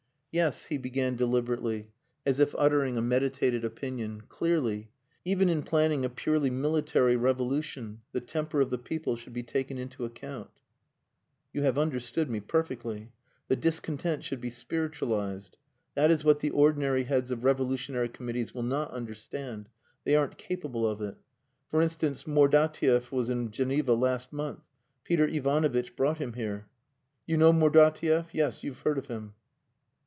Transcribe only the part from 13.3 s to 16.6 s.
The discontent should be spiritualized. That is what the